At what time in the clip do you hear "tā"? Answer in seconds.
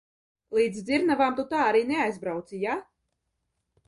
1.51-1.59